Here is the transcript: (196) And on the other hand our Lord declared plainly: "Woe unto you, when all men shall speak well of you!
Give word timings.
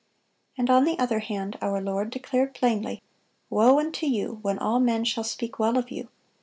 (196) 0.55 0.57
And 0.57 0.69
on 0.75 0.85
the 0.85 0.99
other 1.03 1.19
hand 1.19 1.59
our 1.61 1.79
Lord 1.79 2.09
declared 2.09 2.55
plainly: 2.55 3.03
"Woe 3.51 3.77
unto 3.79 4.07
you, 4.07 4.39
when 4.41 4.57
all 4.57 4.79
men 4.79 5.05
shall 5.05 5.23
speak 5.23 5.59
well 5.59 5.77
of 5.77 5.91
you! 5.91 6.09